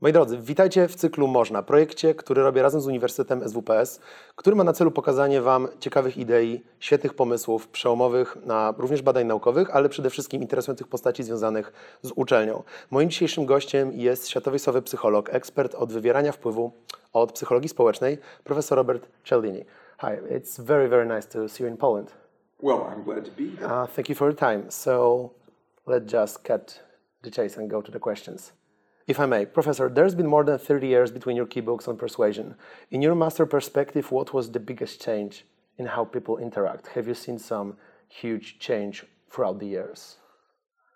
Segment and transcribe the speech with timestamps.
[0.00, 4.00] Moi drodzy, witajcie w cyklu Można, projekcie, który robię razem z Uniwersytetem SWPS,
[4.36, 9.76] który ma na celu pokazanie Wam ciekawych idei, świetnych pomysłów, przełomowych, na również badań naukowych,
[9.76, 11.72] ale przede wszystkim interesujących postaci związanych
[12.02, 12.62] z uczelnią.
[12.90, 16.72] Moim dzisiejszym gościem jest światowej sławy psycholog, ekspert od wywierania wpływu
[17.12, 19.64] od psychologii społecznej, profesor Robert Cialdini.
[20.00, 22.12] Hi, it's very, very nice to see you in Poland.
[22.62, 23.82] Well, I'm glad to be here.
[23.82, 24.70] Uh, thank you for your time.
[24.70, 25.30] So
[25.86, 26.84] let's just cut
[27.22, 28.52] the chase and go to the questions.
[29.08, 31.96] If I may, Professor, there's been more than 30 years between your key books on
[31.96, 32.56] persuasion.
[32.90, 35.46] In your master perspective, what was the biggest change
[35.78, 36.88] in how people interact?
[36.88, 40.18] Have you seen some huge change throughout the years?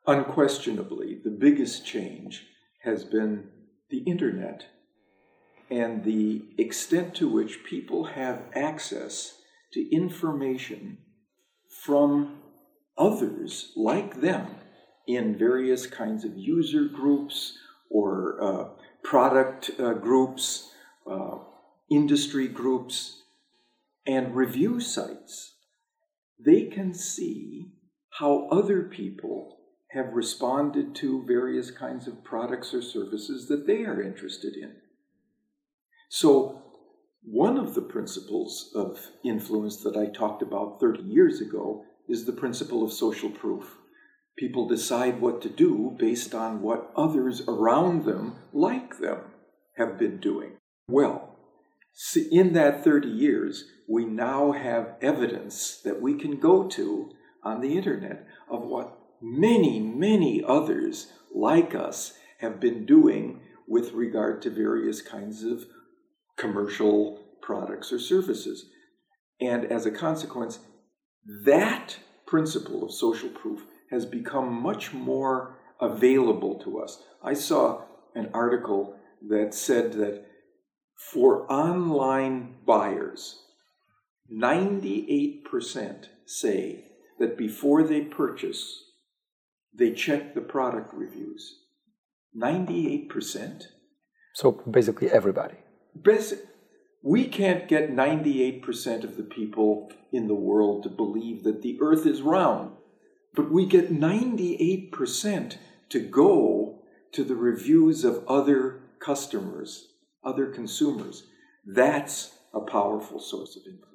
[0.07, 2.48] Unquestionably, the biggest change
[2.83, 3.48] has been
[3.88, 4.66] the internet
[5.71, 9.38] and the extent to which people have access
[9.73, 10.99] to information
[11.83, 12.41] from
[12.99, 14.57] others like them
[15.07, 17.57] in various kinds of user groups
[17.92, 18.69] or uh,
[19.05, 20.70] product uh, groups,
[21.10, 21.38] uh,
[21.91, 23.23] industry groups,
[24.07, 25.54] and review sites,
[26.45, 27.73] they can see
[28.18, 29.59] how other people
[29.90, 34.74] have responded to various kinds of products or services that they are interested in.
[36.09, 36.62] So,
[37.24, 42.32] one of the principles of influence that I talked about 30 years ago is the
[42.32, 43.77] principle of social proof.
[44.38, 49.21] People decide what to do based on what others around them, like them,
[49.77, 50.57] have been doing.
[50.89, 51.37] Well,
[52.30, 57.11] in that 30 years, we now have evidence that we can go to
[57.45, 64.43] on the internet of what many, many others like us have been doing with regard
[64.43, 65.65] to various kinds of
[66.37, 68.67] commercial products or services.
[69.41, 70.61] And as a consequence,
[71.44, 73.62] that principle of social proof
[73.93, 77.03] has become much more available to us.
[77.22, 77.82] I saw
[78.15, 78.97] an article
[79.28, 80.25] that said that
[81.12, 83.38] for online buyers,
[84.32, 86.84] 98% say
[87.19, 88.83] that before they purchase,
[89.75, 91.61] they check the product reviews.
[92.37, 93.65] 98%?
[94.34, 95.56] So basically, everybody.
[97.05, 102.06] We can't get 98% of the people in the world to believe that the earth
[102.06, 102.77] is round.
[103.34, 105.56] But we get 98%
[105.88, 106.82] to go
[107.12, 109.88] to the reviews of other customers,
[110.22, 111.25] other consumers.
[111.66, 113.88] That's a powerful source of influence.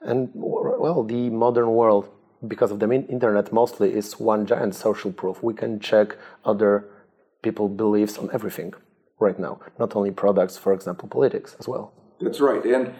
[0.00, 2.08] And well, the modern world,
[2.46, 5.42] because of the internet mostly, is one giant social proof.
[5.42, 6.88] We can check other
[7.42, 8.74] people's beliefs on everything
[9.18, 11.92] right now, not only products, for example, politics as well.
[12.20, 12.64] That's right.
[12.64, 12.94] And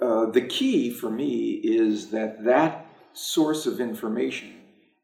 [0.00, 4.60] uh, the key for me is that that source of information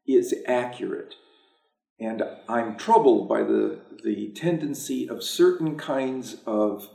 [0.07, 1.15] is accurate.
[1.99, 6.89] And I'm troubled by the, the tendency of certain kinds of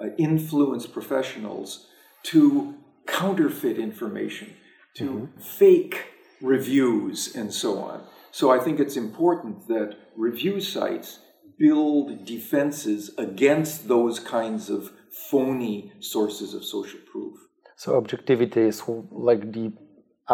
[0.00, 1.88] uh, influence professionals
[2.24, 2.74] to
[3.06, 4.54] counterfeit information,
[4.96, 5.40] to mm-hmm.
[5.40, 6.06] fake
[6.40, 8.04] reviews, and so on.
[8.30, 11.18] So I think it's important that review sites
[11.58, 14.92] build defenses against those kinds of
[15.30, 17.36] phony sources of social proof.
[17.76, 19.72] So objectivity is like the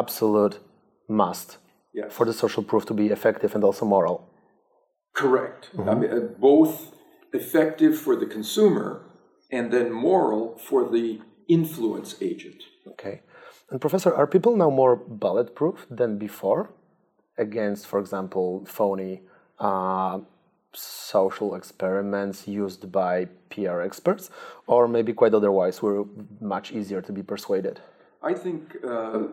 [0.02, 0.58] absolute
[1.08, 1.58] must
[1.94, 2.12] yes.
[2.12, 4.16] for the social proof to be effective and also moral.
[5.14, 5.70] Correct.
[5.74, 5.88] Mm-hmm.
[5.90, 6.94] I mean, uh, both
[7.32, 8.88] effective for the consumer
[9.50, 12.60] and then moral for the influence agent.
[12.86, 13.22] Okay.
[13.70, 16.70] And Professor, are people now more bulletproof than before
[17.36, 19.22] against, for example, phony
[19.58, 20.20] uh,
[20.72, 24.30] social experiments used by PR experts,
[24.66, 26.04] or maybe quite otherwise, we're
[26.40, 27.80] much easier to be persuaded?
[28.22, 29.24] I think uh,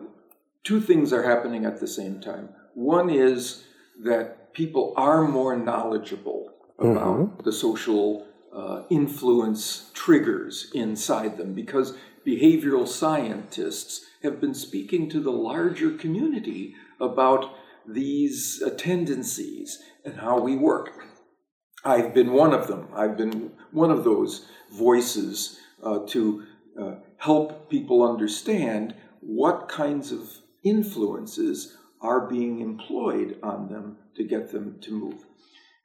[0.66, 2.48] two things are happening at the same time.
[2.74, 3.62] One is
[4.02, 7.42] that people are more knowledgeable about mm-hmm.
[7.44, 11.96] the social uh, influence triggers inside them because
[12.26, 17.54] behavioral scientists have been speaking to the larger community about
[17.86, 20.90] these uh, tendencies and how we work.
[21.84, 22.88] I've been one of them.
[22.92, 26.42] I've been one of those voices uh, to
[26.80, 30.28] uh, help people understand what kinds of
[30.66, 35.24] influences are being employed on them to get them to move.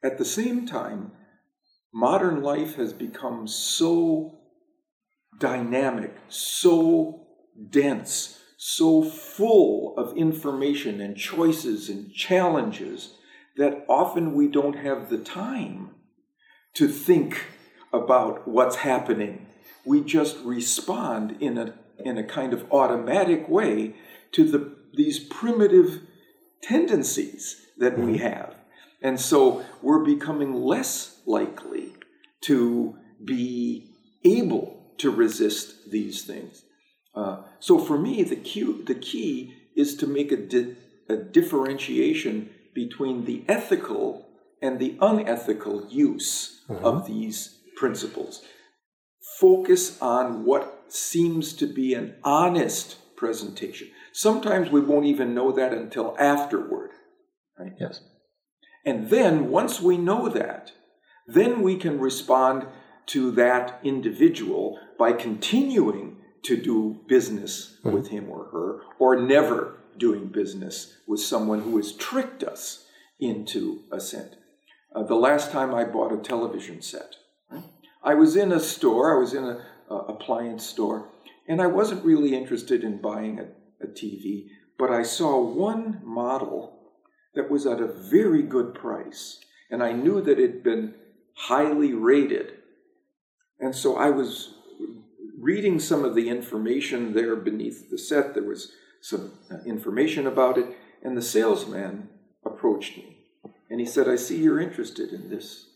[0.02, 1.12] At the same time,
[1.94, 4.38] modern life has become so
[5.38, 7.26] dynamic, so
[7.70, 13.14] dense, so full of information and choices and challenges
[13.56, 15.90] that often we don't have the time
[16.74, 17.46] to think
[17.92, 19.46] about what's happening.
[19.84, 23.94] We just respond in a, in a kind of automatic way
[24.32, 26.02] to the, these primitive
[26.62, 28.26] tendencies that we mm-hmm.
[28.26, 28.54] have.
[29.02, 31.94] And so we're becoming less likely
[32.42, 33.90] to be
[34.24, 36.62] able to resist these things.
[37.14, 40.76] Uh, so for me, the key, the key is to make a, di-
[41.08, 44.28] a differentiation between the ethical
[44.62, 48.42] and the unethical use of these principles.
[49.40, 53.88] Focus on what seems to be an honest presentation.
[54.12, 56.90] Sometimes we won't even know that until afterward.
[57.58, 57.72] Right?
[57.78, 58.00] Yes.
[58.84, 60.72] And then once we know that,
[61.26, 62.66] then we can respond
[63.06, 70.26] to that individual by continuing to do business with him or her, or never doing
[70.26, 72.86] business with someone who has tricked us
[73.20, 74.34] into assent.
[74.94, 77.14] Uh, the last time I bought a television set,
[77.50, 77.62] right,
[78.02, 81.08] I was in a store, I was in a, a appliance store,
[81.48, 83.46] and I wasn't really interested in buying a,
[83.82, 84.46] a TV,
[84.78, 86.78] but I saw one model
[87.34, 89.40] that was at a very good price,
[89.70, 90.94] and I knew that it had been
[91.34, 92.52] highly rated.
[93.58, 94.54] And so I was
[95.38, 98.34] reading some of the information there beneath the set.
[98.34, 100.66] There was some uh, information about it,
[101.02, 102.08] and the salesman
[102.44, 103.12] approached me
[103.72, 105.70] and he said, I see you're interested in this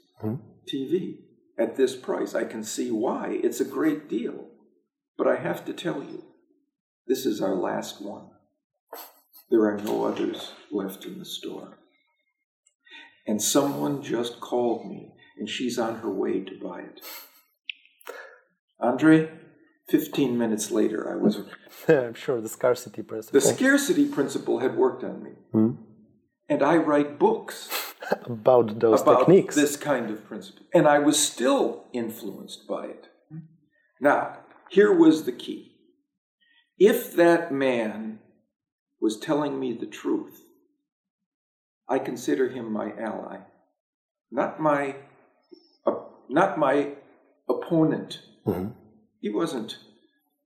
[0.71, 1.15] TV
[1.59, 2.35] at this price.
[2.35, 3.41] I can see why.
[3.43, 4.49] It's a great deal.
[5.17, 6.23] But I have to tell you,
[7.07, 8.27] this is our last one.
[9.51, 11.79] There are no others left in the store.
[13.27, 17.01] And someone just called me, and she's on her way to buy it.
[18.81, 19.31] Andre,
[19.89, 21.39] 15 minutes later, I was.
[21.89, 23.41] I'm sure the scarcity principle.
[23.41, 25.31] The scarcity principle had worked on me.
[25.53, 25.71] Hmm?
[26.49, 27.69] And I write books
[28.25, 29.55] about those about techniques.
[29.55, 30.67] this kind of principle.
[30.73, 33.09] And I was still influenced by it.
[34.01, 34.39] Now,
[34.71, 35.76] here was the key.
[36.79, 38.21] If that man
[39.01, 40.43] was telling me the truth,
[41.89, 43.39] I consider him my ally,
[44.31, 44.97] not my,
[45.87, 45.95] uh,
[46.29, 46.93] not my
[47.49, 48.21] opponent.
[49.21, 49.79] He wasn't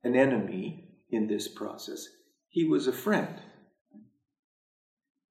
[0.05, 2.07] an enemy in this process.
[2.49, 3.41] He was a friend.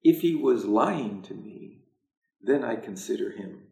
[0.02, 1.84] If he was lying to me,
[2.42, 3.62] then I consider him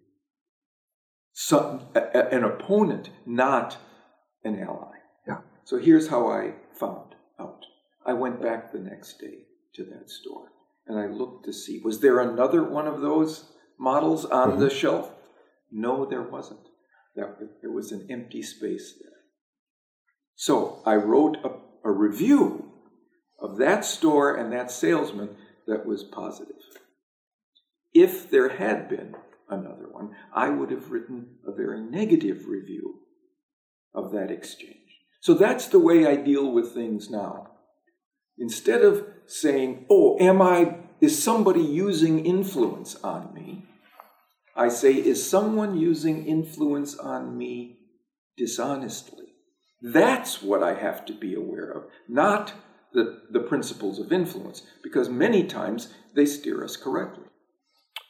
[1.33, 3.79] some, a, a- an opponent, not
[4.45, 4.97] an ally.
[5.27, 5.39] Yeah.
[5.65, 7.65] So here's how I found out.
[8.07, 10.53] I went back the next day to that store
[10.87, 13.45] and I looked to see was there another one of those
[13.79, 14.77] models on the mm-hmm.
[14.77, 15.11] shelf?
[15.71, 16.61] No, there wasn't.
[17.15, 19.13] There, there was an empty space there.
[20.35, 22.73] So I wrote a, a review
[23.41, 25.37] of that store and that salesman
[25.67, 26.57] that was positive.
[27.93, 29.15] If there had been
[29.49, 33.01] another one, I would have written a very negative review
[33.95, 34.88] of that exchange.
[35.21, 37.49] So that's the way I deal with things now.
[38.39, 43.67] Instead of saying, oh, am I, is somebody using influence on me?
[44.57, 47.79] I say, is someone using influence on me
[48.37, 49.27] dishonestly?
[49.83, 52.53] That's what I have to be aware of, not
[52.93, 57.25] the, the principles of influence, because many times they steer us correctly.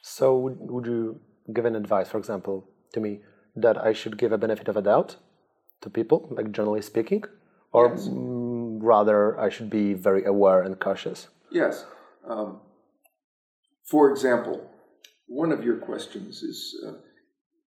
[0.01, 1.19] So, would, would you
[1.53, 3.21] give an advice, for example, to me,
[3.55, 5.17] that I should give a benefit of a doubt
[5.81, 7.23] to people, like generally speaking,
[7.71, 8.07] or Yes.
[8.07, 11.27] mm, rather I should be very aware and cautious?
[11.51, 11.85] Yes.
[12.25, 12.61] Um,
[13.85, 14.69] for example,
[15.27, 16.93] one of your questions is uh,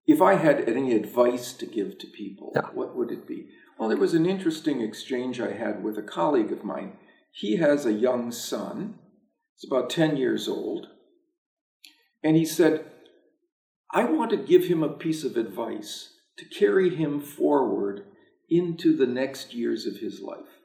[0.06, 2.70] if I had any advice to give to people, Yeah.
[2.72, 3.48] what would it be?
[3.78, 6.98] Well, there was an interesting exchange I had with a colleague of mine.
[7.32, 8.98] He has a young son,
[9.56, 10.88] he's about 10 years old,
[12.22, 12.84] and he said,
[13.94, 18.04] I want to give him a piece of advice to carry him forward
[18.48, 20.60] into the next years of his life.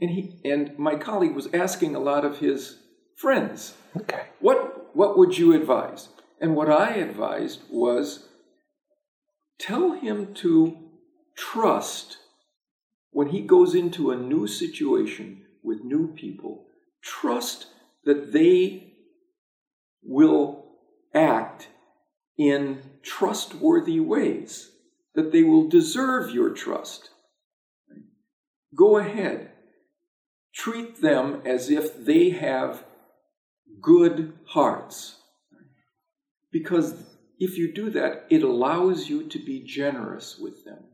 [0.00, 2.78] And he and my colleague was asking a lot of his
[3.16, 4.24] friends, Okay.
[4.40, 6.08] what what would you advise?
[6.40, 8.28] And what I advised was
[9.58, 10.76] tell him to
[11.36, 12.18] trust
[13.10, 16.66] when he goes into a new situation with new people,
[17.02, 17.68] trust
[18.04, 18.92] that they
[20.02, 20.66] will
[21.14, 21.68] act
[22.36, 24.70] in trustworthy ways,
[25.14, 27.10] that they will deserve your trust.
[28.74, 29.50] Go ahead.
[30.54, 32.84] Treat them as if they have
[33.80, 35.16] good hearts.
[36.50, 36.94] Because
[37.38, 40.84] if you do that, it allows you to be generous with them.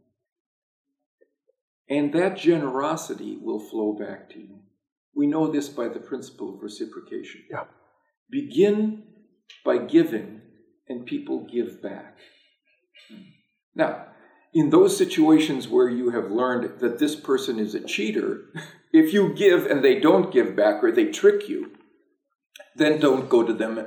[1.89, 4.61] And that generosity will flow back to you.
[5.15, 7.43] We know this by the principle of reciprocation.
[7.51, 7.65] Yeah.
[8.31, 9.03] Begin
[9.65, 10.40] by giving,
[10.91, 12.19] and people give back.
[13.75, 14.07] Now,
[14.53, 18.47] in those situations where you have learned that this person is a cheater,
[18.93, 21.71] if you give and they don't give back or they trick you,
[22.75, 23.87] then don't go to them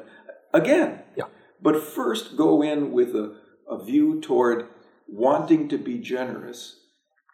[0.54, 1.02] again.
[1.18, 1.26] Yeah.
[1.62, 3.36] But first go in with a,
[3.70, 4.68] a view toward
[5.08, 6.80] wanting to be generous,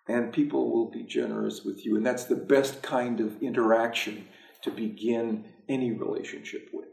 [0.08, 1.96] and people will be generous with you.
[1.96, 4.28] And that's the best kind of interaction
[4.64, 6.88] to begin any relationship with.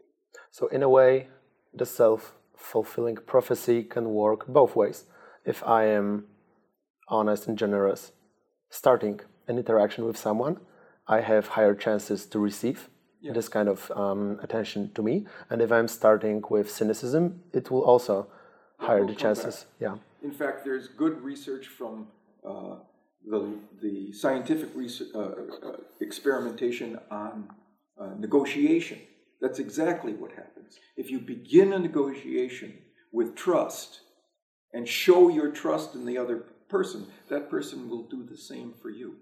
[0.51, 1.29] So, in a way,
[1.73, 5.05] the self fulfilling prophecy can work both ways.
[5.45, 6.25] If I am
[7.09, 8.13] honest and generous,
[8.71, 10.59] starting an interaction with someone,
[11.07, 12.89] I have higher chances to receive
[13.21, 13.35] yes.
[13.35, 15.27] this kind of um, attention to me.
[15.51, 18.29] And if I'm starting with cynicism, it will also
[18.79, 19.55] higher the chances.
[19.57, 19.67] Back.
[19.81, 19.97] Yeah.
[20.23, 22.09] In fact, there's good research from
[22.45, 22.77] uh,
[23.25, 27.49] the, the scientific research, uh, uh, experimentation on
[28.01, 28.99] uh, negotiation.
[29.41, 30.79] That's exactly what happens.
[30.97, 32.79] If you begin a negotiation
[33.13, 34.01] with trust
[34.73, 38.91] and show your trust in the other person, that person will do the same for
[38.91, 39.17] you.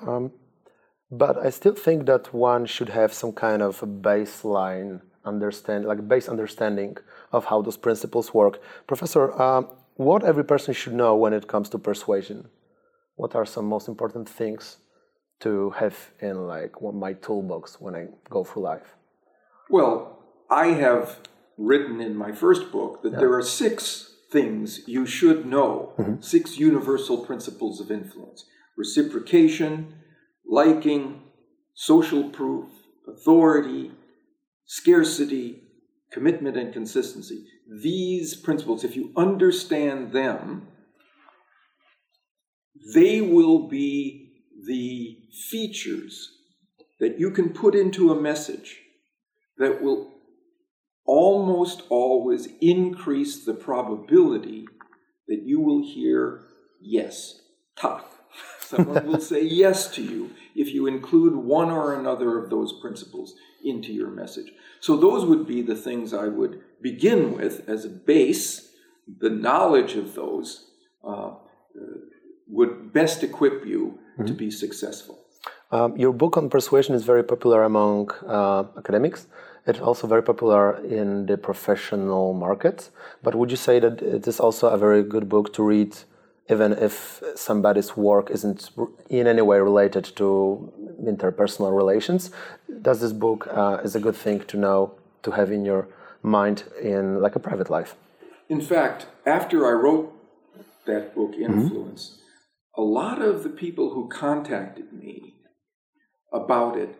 [0.00, 0.32] Um,
[1.10, 6.28] but I still think that one should have some kind of baseline understand, like base
[6.28, 6.96] understanding
[7.32, 8.60] of how those principles work.
[8.86, 12.48] Professor, um, what every person should know when it comes to persuasion?
[13.16, 14.78] What are some most important things
[15.44, 18.96] to have in like my toolbox when I go through life?
[19.70, 20.18] Well,
[20.50, 21.20] I have
[21.56, 23.18] written in my first book that yeah.
[23.20, 26.20] there are six things you should know, mm-hmm.
[26.20, 28.44] six universal principles of influence
[28.76, 29.94] reciprocation,
[30.44, 31.22] liking,
[31.74, 32.68] social proof,
[33.06, 33.92] authority,
[34.64, 35.62] scarcity,
[36.10, 37.44] commitment, and consistency.
[37.82, 40.66] These principles, if you understand them,
[42.94, 44.23] they will be
[44.66, 45.18] the
[45.50, 46.30] features
[47.00, 48.80] that you can put into a message
[49.58, 50.10] that will
[51.06, 54.66] almost always increase the probability
[55.28, 56.42] that you will hear
[56.80, 57.40] yes,
[57.76, 58.04] tak.
[58.60, 63.34] Someone will say yes to you if you include one or another of those principles
[63.62, 64.50] into your message.
[64.80, 68.70] So, those would be the things I would begin with as a base.
[69.20, 70.66] The knowledge of those
[71.06, 71.34] uh,
[72.48, 74.26] would best equip you mm-hmm.
[74.26, 75.18] to be successful.
[75.70, 79.26] Um, your book on persuasion is very popular among uh, academics.
[79.66, 82.90] It's also very popular in the professional market.
[83.22, 85.96] But would you say that it is also a very good book to read,
[86.50, 88.70] even if somebody's work isn't
[89.08, 92.30] in any way related to interpersonal relations?
[92.82, 94.92] Does this book uh, is a good thing to know
[95.22, 95.88] to have in your
[96.22, 97.96] mind in like a private life?
[98.48, 100.12] In fact, after I wrote
[100.84, 101.60] that book, mm-hmm.
[101.60, 102.23] Influence, mm-hmm.
[102.76, 105.34] A lot of the people who contacted me
[106.32, 106.96] about it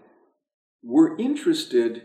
[0.82, 2.02] were interested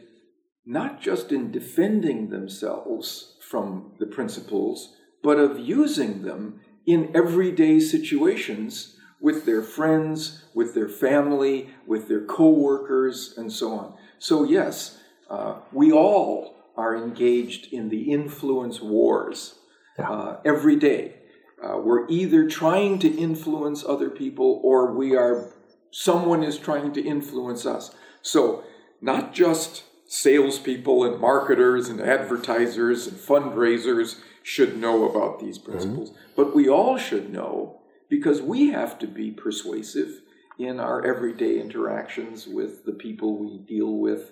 [0.65, 8.95] not just in defending themselves from the principles, but of using them in everyday situations
[9.21, 13.93] with their friends, with their family, with their co-workers, and so on.
[14.17, 14.99] So yes,
[15.29, 19.55] uh, we all are engaged in the influence wars
[19.97, 21.18] uh, every day.
[21.63, 25.53] Uh, we're either trying to influence other people or we are
[25.91, 27.93] someone is trying to influence us.
[28.21, 28.63] So
[29.01, 35.71] not just salespeople and marketers and advertisers and fundraisers should know about these mm-hmm.
[35.71, 36.11] principles.
[36.11, 36.19] Mm-hmm.
[36.35, 40.21] But we all should know because we have to be persuasive
[40.57, 44.31] in our everyday interactions with the people we deal with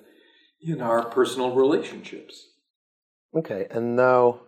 [0.62, 2.50] in our personal relationships.
[3.36, 4.42] Okay, and now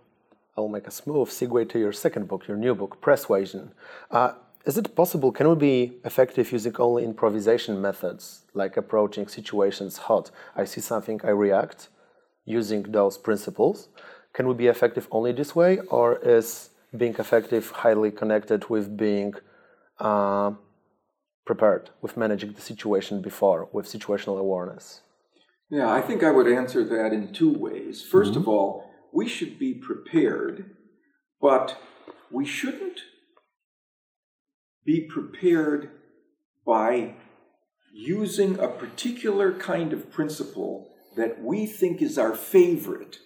[0.60, 3.72] I'll make a smooth segue to your second book, your new book, Pre-Suasion.
[4.12, 4.34] Uh,
[4.66, 10.32] is it possible, can we be effective using only improvisation methods, like approaching situations hot?
[10.62, 11.88] I see something, I react,
[12.46, 13.88] using those principles.
[14.34, 19.34] Can we be effective only this way, or is being effective highly connected with being
[20.00, 20.52] uh,
[21.46, 25.02] prepared, with managing the situation before, with situational awareness?
[25.70, 28.06] Yeah, I think I would answer that in two ways.
[28.12, 28.40] 1st mm-hmm.
[28.40, 30.76] of all, we should be prepared,
[31.42, 31.78] but
[32.32, 33.00] we shouldn't
[34.86, 35.90] be prepared
[36.66, 37.16] by
[37.94, 43.18] using a particular kind of principle that we think is our favorite,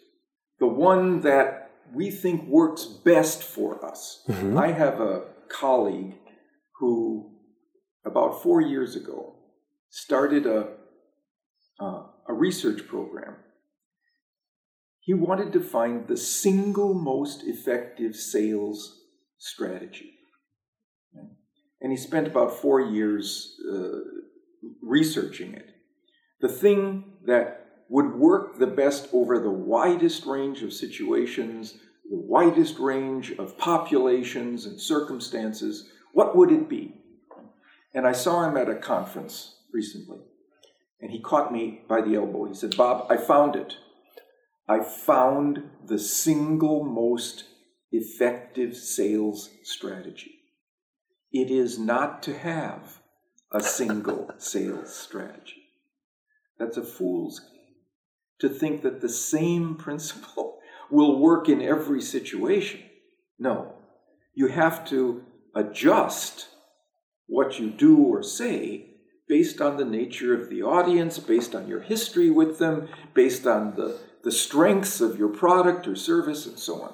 [0.60, 4.24] the one that we think works best for us.
[4.28, 4.58] Mm-hmm.
[4.58, 6.16] I have a colleague
[6.80, 7.32] who,
[8.06, 9.36] about four years ago,
[9.90, 10.70] started a,
[11.80, 13.36] uh, a research program.
[15.04, 19.02] He wanted to find the single most effective sales
[19.38, 20.14] strategy
[21.84, 24.00] and he spent about four years uh,
[24.82, 25.70] researching it.
[26.40, 31.74] The thing that would work the best over the widest range of situations,
[32.10, 36.96] the widest range of populations and circumstances, what would it be?
[37.94, 40.20] And I saw him at a conference recently,
[41.02, 42.46] and he caught me by the elbow.
[42.46, 43.76] He said, Bob, I found it.
[44.68, 47.46] I found the single most
[47.92, 50.40] effective sales strategy.
[51.32, 53.00] It is not to have
[53.52, 55.64] a single sales strategy.
[56.58, 57.50] That's a fool's game.
[58.40, 60.60] To think that the same principle
[60.92, 62.82] will work in every situation.
[63.38, 63.74] No.
[64.34, 65.24] You have to
[65.56, 66.48] adjust
[67.28, 68.93] what you do or say
[69.28, 73.76] based on the nature of the audience, based on your history with them, based on
[73.76, 76.94] the, the strengths of your product or service, and so on.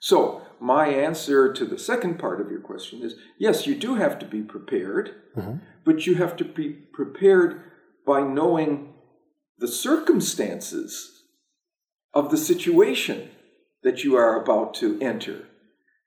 [0.00, 4.18] So, my answer to the second part of your question is yes, you do have
[4.18, 5.56] to be prepared, mm-hmm.
[5.84, 7.62] but you have to be prepared
[8.06, 8.94] by knowing
[9.58, 11.24] the circumstances
[12.14, 13.30] of the situation
[13.82, 15.46] that you are about to enter.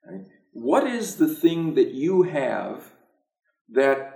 [0.08, 0.26] right?
[0.52, 2.92] What is the thing that you have
[3.68, 4.13] that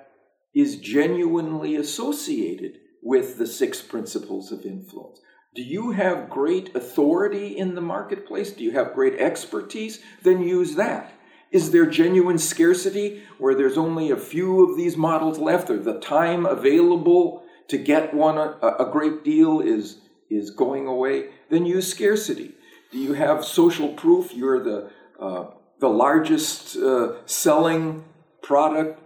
[0.54, 5.20] is genuinely associated with the six principles of influence?
[5.54, 8.52] Do you have great authority in the marketplace?
[8.52, 10.00] Do you have great expertise?
[10.22, 11.12] Then use that.
[11.50, 15.98] Is there genuine scarcity where there's only a few of these models left, or the
[15.98, 20.00] time available to get one a, a great deal is,
[20.30, 21.30] is going away?
[21.50, 22.54] Then use scarcity.
[22.92, 24.34] Do you have social proof?
[24.34, 25.46] You're the, uh,
[25.80, 28.04] the largest uh, selling
[28.42, 29.00] product?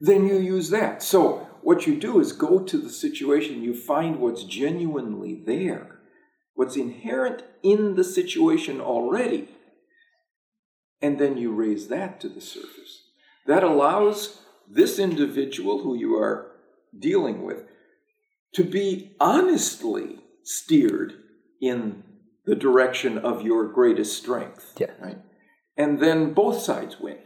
[0.00, 1.02] Then you use that.
[1.02, 6.00] So, what you do is go to the situation, you find what's genuinely there,
[6.54, 9.48] what's inherent in the situation already,
[11.02, 13.02] and then you raise that to the surface.
[13.46, 16.52] That allows this individual who you are
[16.98, 17.64] dealing with
[18.54, 21.14] to be honestly steered
[21.60, 22.02] in
[22.46, 24.74] the direction of your greatest strength.
[24.78, 24.90] Yeah.
[25.00, 25.18] Right?
[25.76, 27.18] And then both sides win.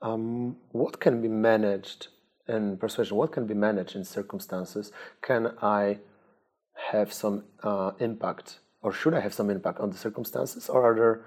[0.00, 2.08] Um, what can be managed
[2.46, 3.16] in persuasion?
[3.16, 4.92] What can be managed in circumstances?
[5.22, 5.98] Can I
[6.90, 10.94] have some uh, impact, or should I have some impact on the circumstances, or are
[10.94, 11.24] there,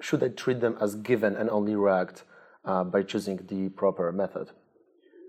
[0.00, 2.24] should I treat them as given and only react
[2.64, 4.50] uh, by choosing the proper method?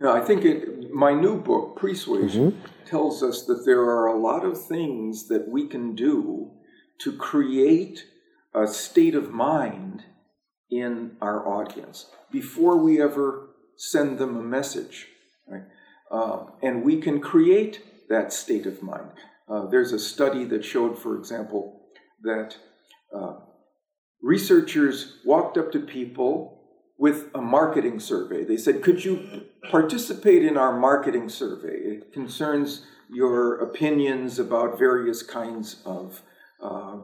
[0.08, 4.62] I think it, my new book, Pre-Suasion, tells us that there are a lot of
[4.62, 6.52] things that we can do
[7.00, 8.06] to create
[8.54, 10.04] a state of mind
[10.72, 15.08] in our audience before we ever send them a message.
[15.48, 15.64] Right?
[16.12, 19.12] Uh, and we can create that state of mind.
[19.48, 21.82] Uh, there's a study that showed, for example,
[22.24, 22.58] that
[23.16, 23.36] uh,
[24.22, 26.60] researchers walked up to people
[26.98, 28.44] with a marketing survey.
[28.44, 31.76] They said, Could you participate in our marketing survey?
[31.76, 36.22] It concerns your opinions about various kinds of
[36.62, 36.98] uh,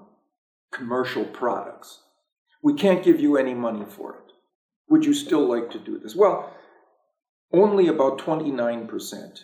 [0.72, 2.00] commercial products.
[2.66, 4.32] We can't give you any money for it.
[4.90, 6.16] Would you still like to do this?
[6.16, 6.52] Well,
[7.54, 9.40] only about 29%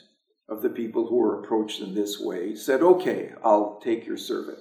[0.50, 4.60] of the people who were approached in this way said, Okay, I'll take your survey.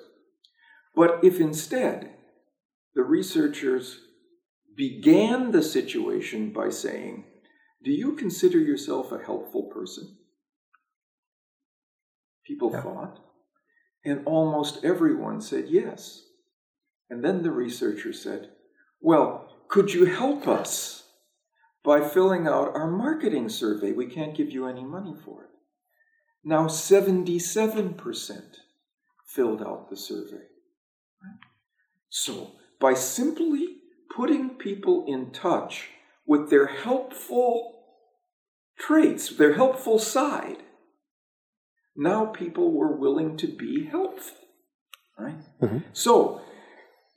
[0.95, 2.11] But if instead
[2.95, 3.99] the researchers
[4.77, 7.25] began the situation by saying,
[7.83, 10.19] Do you consider yourself a helpful person?
[12.45, 12.83] People Yeah.
[12.83, 13.21] thought.
[14.05, 16.27] And almost everyone said yes.
[17.11, 18.51] And then the researcher said,
[19.01, 21.05] Well, could you help us
[21.85, 23.93] by filling out our marketing survey?
[23.93, 25.51] We can't give you any money for it.
[26.45, 28.43] Now 77%
[29.27, 30.45] filled out the survey.
[32.09, 33.77] So, by simply
[34.15, 35.89] putting people in touch
[36.27, 37.85] with their helpful
[38.79, 40.57] traits, their helpful side,
[41.97, 44.37] now people were willing to be helpful.
[45.17, 45.39] Right?
[45.63, 45.79] Mm-hmm.
[45.93, 46.43] So,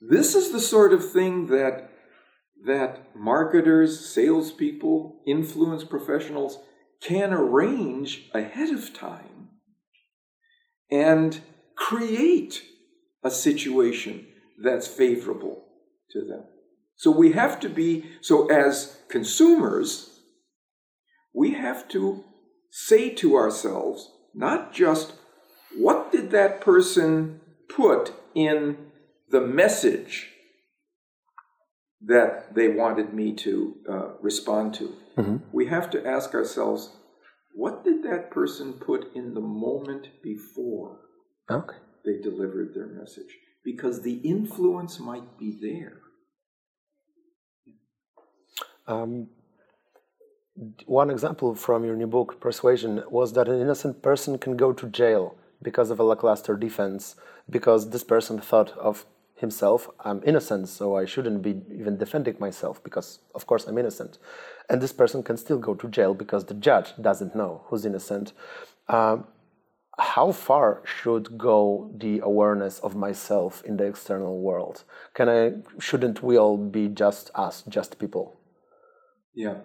[0.10, 1.90] this is the sort of thing that
[2.66, 6.60] that marketers, salespeople, influence professionals
[7.02, 9.50] can arrange ahead of time
[10.90, 11.42] and
[11.76, 12.64] create
[13.24, 14.26] a situation
[14.64, 15.66] that's favorable
[16.12, 16.46] to them.
[16.96, 20.22] So we have to be, so as consumers,
[21.34, 22.24] we have to
[22.72, 25.14] say to ourselves, not just
[25.76, 28.78] what did that person put in
[29.34, 30.30] the message
[32.12, 33.54] that they wanted me to
[33.94, 34.86] uh, respond to.
[35.52, 36.82] We have to ask ourselves,
[37.56, 41.00] what did that person put in the moment before
[41.50, 41.78] Okay.
[42.06, 43.32] they delivered their message?
[43.64, 45.98] Because the influence might be there.
[48.88, 49.30] Um,
[50.86, 54.88] one example from your new book, Pre-Suasion, was that an innocent person can go to
[54.88, 55.36] jail
[55.68, 57.16] because of a lackluster defense,
[57.50, 59.06] because this person thought of
[59.46, 64.14] himself, I'm innocent, so I shouldn't be even defending myself, because of course I'm innocent.
[64.70, 68.28] And this person can still go to jail because the judge doesn't know who's innocent.
[68.88, 69.18] Um,
[70.18, 74.84] how far should go the awareness of myself in the external world?
[75.18, 75.42] Can I
[75.88, 78.26] shouldn't we all be just us, just people?
[79.44, 79.58] Yeah.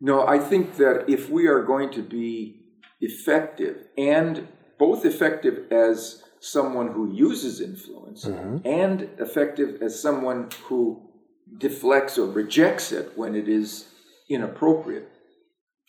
[0.00, 2.60] No, I think that if we are going to be
[3.00, 8.66] effective and both effective as someone who uses influence mm-hmm.
[8.66, 11.10] and effective as someone who
[11.58, 13.88] deflects or rejects it when it is
[14.28, 15.08] inappropriate,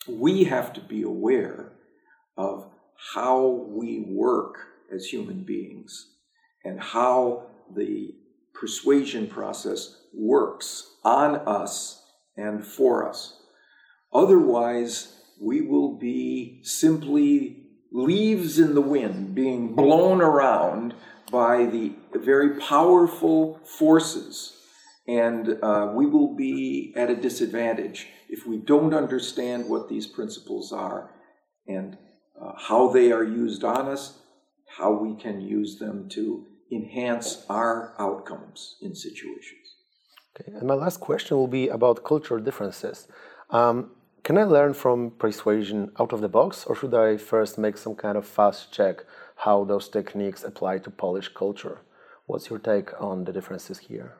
[0.07, 1.71] we have to be aware
[2.37, 2.69] of
[3.13, 4.55] how we work
[4.93, 6.07] as human beings
[6.65, 8.13] and how the
[8.53, 12.03] persuasion process works on us
[12.35, 13.41] and for us.
[14.13, 17.60] Otherwise, we will be simply
[17.91, 20.93] leaves in the wind being blown around
[21.31, 24.53] by the very powerful forces.
[25.07, 30.71] And uh, we will be at a disadvantage if we don't understand what these principles
[30.71, 31.11] are
[31.67, 31.97] and
[32.41, 34.19] uh, how they are used on us,
[34.77, 39.75] how we can use them to enhance our outcomes in situations.
[40.39, 40.51] Okay.
[40.57, 43.07] And my last question will be about cultural differences.
[43.49, 43.91] Um,
[44.23, 47.95] can I learn from persuasion out of the box, or should I first make some
[47.95, 49.03] kind of fast check
[49.35, 51.79] how those techniques apply to Polish culture?
[52.27, 54.13] What's your take on the differences here?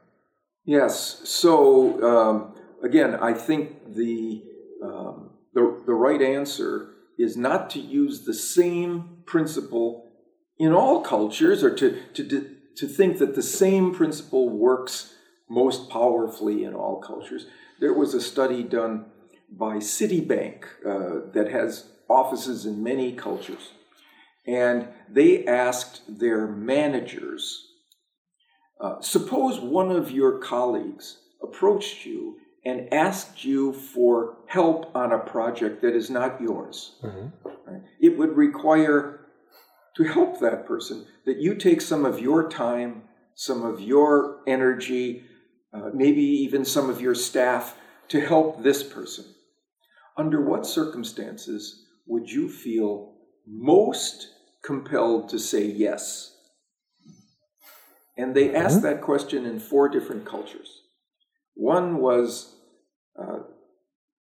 [0.65, 1.21] Yes.
[1.23, 4.43] So um, again, I think the,
[4.83, 10.11] um, the the right answer is not to use the same principle
[10.57, 12.23] in all cultures, or to to
[12.75, 15.15] to think that the same principle works
[15.49, 17.45] most powerfully in all cultures.
[17.79, 19.10] There was a study done
[19.51, 23.69] by Citibank uh, that has offices in many cultures,
[24.47, 27.71] and they asked their managers
[28.81, 35.19] uh, suppose one of your colleagues approached you and asked you for help on a
[35.19, 36.95] project that is not yours.
[37.67, 37.81] Right?
[37.99, 39.27] It would require,
[39.97, 43.03] to help that person, that you take some of your time,
[43.35, 45.25] some of your energy,
[45.73, 47.75] uh, maybe even some of your staff
[48.07, 49.25] to help this person.
[50.21, 53.15] Under what circumstances would you feel
[53.47, 54.27] most
[54.63, 56.37] compelled to say yes?
[58.15, 60.83] And they asked that question in four different cultures.
[61.55, 62.55] One was
[63.19, 63.39] uh,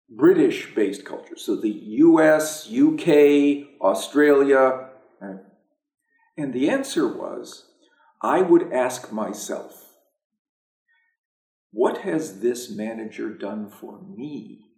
[0.09, 4.89] British based culture, so the US, UK, Australia.
[5.21, 5.41] right?
[6.39, 7.67] And the answer was
[8.23, 9.93] I would ask myself,
[11.73, 14.70] what has this manager done for me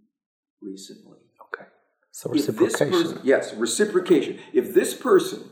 [0.63, 1.19] recently?
[1.55, 1.69] Okay.
[2.11, 2.91] So reciprocation.
[2.91, 4.39] person, yes, reciprocation.
[4.53, 5.51] If this person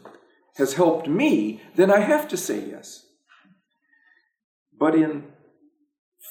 [0.56, 3.06] has helped me, then I have to say yes.
[4.78, 5.24] But in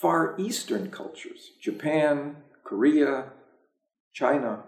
[0.01, 3.31] Far Eastern cultures, Japan, Korea,
[4.13, 4.63] China,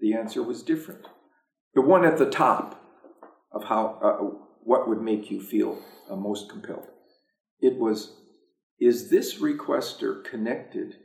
[0.00, 1.06] the answer was different.
[1.74, 2.82] The one at the top
[3.52, 6.88] of how uh, what would make you feel uh, most compelled.
[7.60, 8.16] It was,
[8.80, 10.96] is this requester connected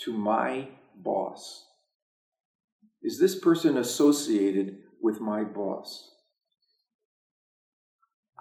[0.00, 1.66] to my boss?
[3.02, 6.10] Is this person associated with my boss?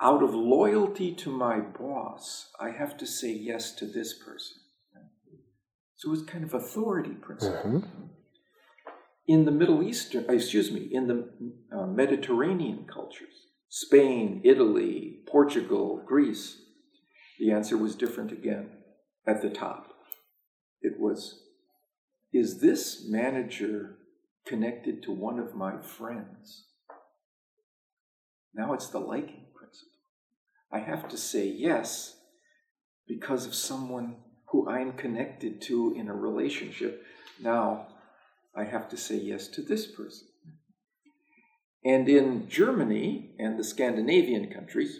[0.01, 4.57] Out of loyalty to my boss, I have to say yes to this person.
[5.95, 7.83] So it's kind of authority principle.
[9.27, 11.29] In the Middle Eastern, excuse me, in the
[11.71, 16.57] uh, Mediterranean cultures, Spain, Italy, Portugal, Greece,
[17.39, 18.71] the answer was different again
[19.27, 19.93] at the top.
[20.81, 21.43] It was,
[22.33, 23.97] is this manager
[24.45, 26.65] connected to one of my friends?
[28.53, 29.99] Now it's the liking principle.
[30.71, 32.17] I have to say yes
[33.07, 34.17] because of someone
[34.51, 37.03] who I'm connected to in a relationship.
[37.39, 37.87] Now
[38.55, 40.27] I have to say yes to this person.
[41.83, 44.99] And in Germany and the Scandinavian countries,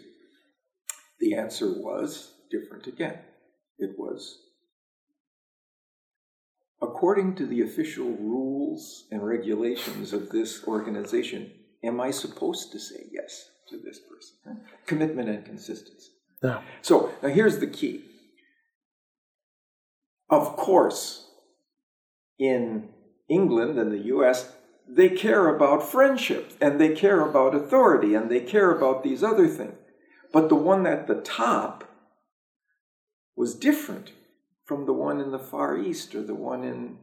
[1.20, 3.18] the answer was different again.
[3.78, 4.38] It was
[6.82, 11.50] according to the official rules and regulations of this organization,
[11.84, 14.64] am I supposed to say yes to this person?
[14.86, 16.10] Commitment and consistency.
[16.42, 16.60] Yeah.
[16.82, 18.04] So now here's the key.
[20.28, 21.28] Of course,
[22.38, 22.88] in
[23.28, 24.52] England and the US,
[24.88, 29.46] they care about friendship and they care about authority and they care about these other
[29.46, 29.74] things.
[30.32, 31.84] But the one at the top
[33.36, 34.12] was different
[34.64, 36.98] from the one in the Far East or the one in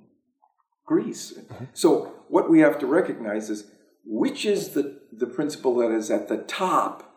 [0.86, 1.34] Greece.
[1.38, 1.65] Mm-hmm.
[1.74, 3.72] So, what we have to recognize is
[4.06, 7.10] which is the, the principle that is at the top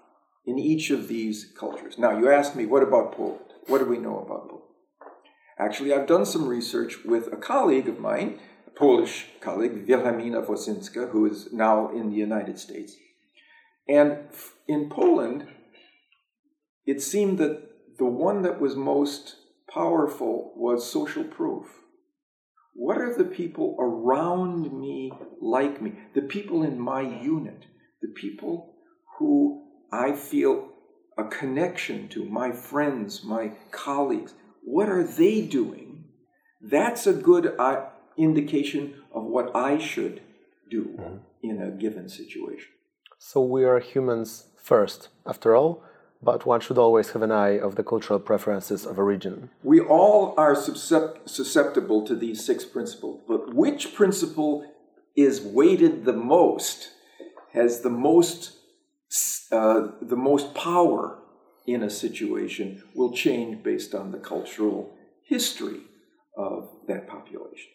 [0.44, 1.98] in each of these cultures.
[1.98, 3.40] Now, you asked me, what about Poland?
[3.66, 4.68] What do we know about Poland?
[5.59, 11.11] Actually, I've done some research with a colleague of mine, a Polish colleague, Wilhelmina Wosinska,
[11.11, 12.96] who is now in the United States.
[13.88, 14.18] And
[14.66, 15.46] in Poland,
[16.85, 17.62] it seemed that
[17.98, 19.37] the one that was most
[19.72, 21.66] powerful was social proof.
[22.74, 25.94] What are the people around me like me?
[26.14, 27.64] The people in my unit,
[28.00, 28.74] the people
[29.18, 30.68] who I feel
[31.18, 34.35] a connection to, my friends, my colleagues.
[34.64, 36.04] What are they doing?
[36.61, 40.22] That's a good uh, indication of what I should
[40.70, 42.70] do in a given situation.
[43.18, 45.82] So we are humans first, after all,
[46.22, 49.50] but one should always have an eye of the cultural preferences of a region.
[49.62, 54.64] We all are susceptible to these six principles, but which principle
[55.16, 56.90] is weighted the most,
[57.52, 58.52] has the most,
[59.50, 61.18] uh, the most power
[61.66, 65.80] in a situation, will change based on the cultural history
[66.37, 67.70] of that population.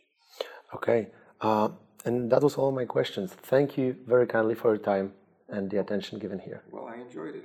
[0.73, 1.07] Okay,
[1.41, 1.69] uh,
[2.05, 3.33] and that was all my questions.
[3.33, 5.13] Thank you very kindly for your time
[5.49, 6.63] and the attention given here.
[6.71, 7.43] Well, I enjoyed it.